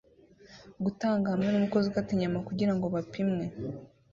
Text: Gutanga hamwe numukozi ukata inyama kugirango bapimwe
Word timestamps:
Gutanga 0.83 1.25
hamwe 1.33 1.47
numukozi 1.49 1.85
ukata 1.87 2.09
inyama 2.15 2.39
kugirango 2.47 2.85
bapimwe 2.95 3.45